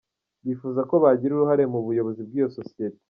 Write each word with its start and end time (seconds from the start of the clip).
Bifuza 0.45 0.81
ko 0.89 0.95
bagira 1.03 1.31
uruhare 1.33 1.63
mu 1.73 1.79
buyobozi 1.85 2.21
bw’iyo 2.27 2.47
sosiyete. 2.57 2.99